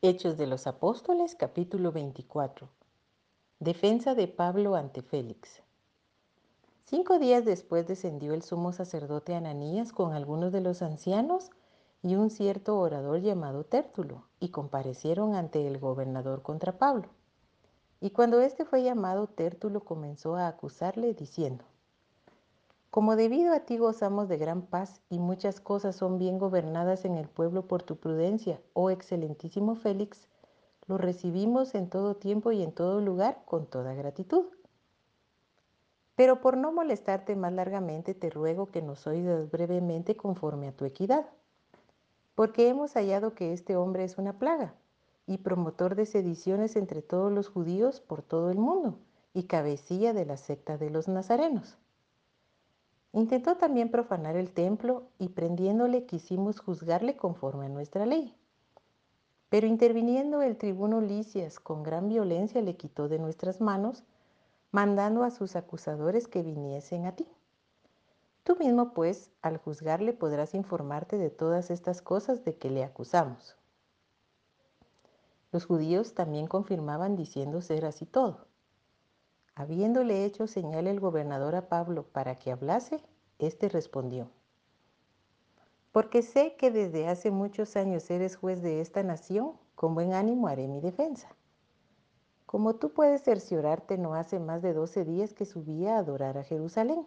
[0.00, 2.68] Hechos de los Apóstoles capítulo 24.
[3.58, 5.60] Defensa de Pablo ante Félix.
[6.84, 11.50] Cinco días después descendió el sumo sacerdote Ananías con algunos de los ancianos
[12.00, 17.08] y un cierto orador llamado Tértulo, y comparecieron ante el gobernador contra Pablo.
[18.00, 21.64] Y cuando éste fue llamado, Tértulo comenzó a acusarle, diciendo,
[22.90, 27.16] como debido a ti gozamos de gran paz y muchas cosas son bien gobernadas en
[27.16, 30.26] el pueblo por tu prudencia, oh excelentísimo Félix,
[30.86, 34.46] lo recibimos en todo tiempo y en todo lugar con toda gratitud.
[36.16, 40.86] Pero por no molestarte más largamente, te ruego que nos oigas brevemente conforme a tu
[40.86, 41.26] equidad,
[42.34, 44.72] porque hemos hallado que este hombre es una plaga
[45.26, 48.98] y promotor de sediciones entre todos los judíos por todo el mundo
[49.34, 51.76] y cabecilla de la secta de los nazarenos
[53.12, 58.34] Intentó también profanar el templo y prendiéndole quisimos juzgarle conforme a nuestra ley.
[59.48, 64.04] Pero interviniendo el tribuno Licias con gran violencia le quitó de nuestras manos,
[64.72, 67.26] mandando a sus acusadores que viniesen a ti.
[68.44, 73.56] Tú mismo, pues, al juzgarle podrás informarte de todas estas cosas de que le acusamos.
[75.50, 78.46] Los judíos también confirmaban diciendo ser así todo.
[79.58, 83.02] Habiéndole hecho señal el gobernador a Pablo para que hablase,
[83.40, 84.30] éste respondió,
[85.90, 90.46] porque sé que desde hace muchos años eres juez de esta nación, con buen ánimo
[90.46, 91.28] haré mi defensa.
[92.46, 96.44] Como tú puedes cerciorarte, no hace más de doce días que subí a adorar a
[96.44, 97.04] Jerusalén,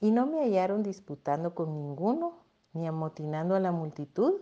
[0.00, 2.34] y no me hallaron disputando con ninguno,
[2.74, 4.34] ni amotinando a la multitud,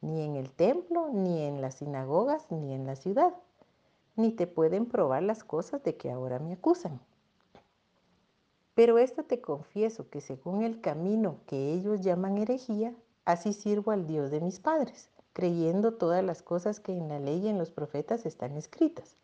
[0.00, 3.34] ni en el templo, ni en las sinagogas, ni en la ciudad
[4.20, 7.00] ni te pueden probar las cosas de que ahora me acusan.
[8.74, 14.06] Pero esto te confieso que según el camino que ellos llaman herejía, así sirvo al
[14.06, 17.70] Dios de mis padres, creyendo todas las cosas que en la ley y en los
[17.70, 19.16] profetas están escritas,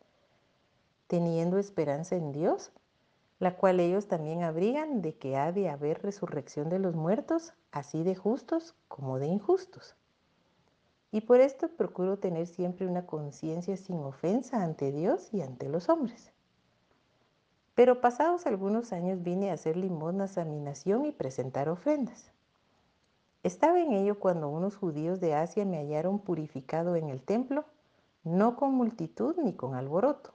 [1.07, 2.71] teniendo esperanza en Dios,
[3.39, 8.03] la cual ellos también abrigan de que ha de haber resurrección de los muertos, así
[8.03, 9.95] de justos como de injustos.
[11.11, 15.87] Y por esto procuro tener siempre una conciencia sin ofensa ante Dios y ante los
[15.89, 16.31] hombres.
[17.75, 22.31] Pero pasados algunos años vine a hacer limosnas a mi nación y presentar ofrendas.
[23.43, 27.65] Estaba en ello cuando unos judíos de Asia me hallaron purificado en el templo,
[28.23, 30.33] no con multitud ni con alboroto.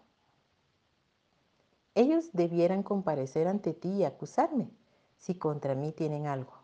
[1.94, 4.71] Ellos debieran comparecer ante ti y acusarme,
[5.19, 6.62] si contra mí tienen algo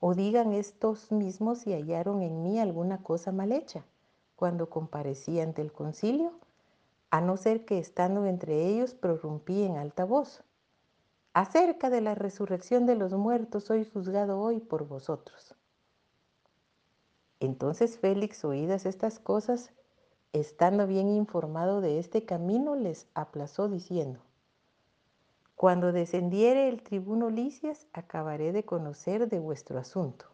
[0.00, 3.84] o digan estos mismos si hallaron en mí alguna cosa mal hecha
[4.36, 6.32] cuando comparecí ante el concilio,
[7.10, 10.44] a no ser que estando entre ellos prorrumpí en alta voz.
[11.32, 15.56] Acerca de la resurrección de los muertos soy juzgado hoy por vosotros.
[17.40, 19.72] Entonces Félix, oídas estas cosas,
[20.32, 24.20] estando bien informado de este camino, les aplazó diciendo,
[25.58, 30.26] cuando descendiere el tribuno Licias, acabaré de conocer de vuestro asunto.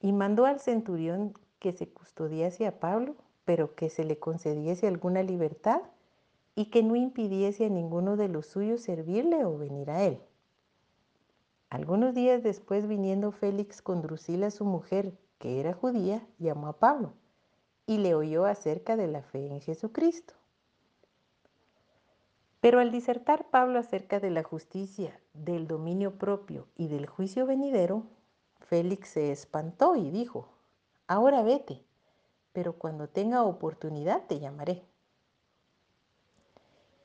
[0.00, 5.22] Y mandó al centurión que se custodiase a Pablo, pero que se le concediese alguna
[5.22, 5.82] libertad
[6.54, 10.18] y que no impidiese a ninguno de los suyos servirle o venir a él.
[11.68, 17.12] Algunos días después, viniendo Félix con Drusila, su mujer, que era judía, llamó a Pablo
[17.86, 20.39] y le oyó acerca de la fe en Jesucristo.
[22.60, 28.04] Pero al disertar Pablo acerca de la justicia, del dominio propio y del juicio venidero,
[28.58, 30.48] Félix se espantó y dijo,
[31.06, 31.82] ahora vete,
[32.52, 34.84] pero cuando tenga oportunidad te llamaré.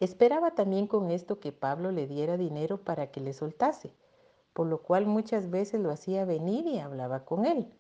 [0.02, 3.94] Esperaba también con esto que Pablo le diera dinero para que le soltase,
[4.52, 7.74] por lo cual muchas veces lo hacía venir y hablaba con él.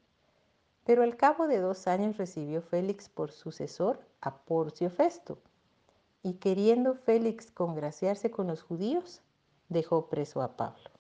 [0.86, 5.40] Pero al cabo de dos años recibió Félix por sucesor a Porcio Festo,
[6.26, 9.22] y queriendo Félix congraciarse con los judíos,
[9.70, 10.95] dejó preso a Pablo.